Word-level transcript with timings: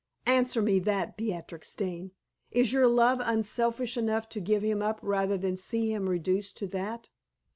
Answer 0.25 0.63
me 0.63 0.79
that, 0.79 1.15
Beatrix 1.15 1.75
Dane! 1.75 2.09
Is 2.49 2.73
your 2.73 2.87
love 2.87 3.19
unselfish 3.23 3.97
enough 3.97 4.27
to 4.29 4.39
give 4.39 4.63
him 4.63 4.81
up 4.81 4.97
rather 5.03 5.37
than 5.37 5.57
see 5.57 5.93
him 5.93 6.09
reduced 6.09 6.57
to 6.57 6.67
that?" 6.69 7.09